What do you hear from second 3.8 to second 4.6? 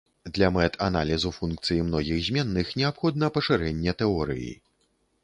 тэорыі.